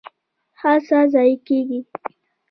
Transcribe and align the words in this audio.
هڅه 0.61 0.99
ضایع 1.13 1.37
کیږي؟ 1.47 1.79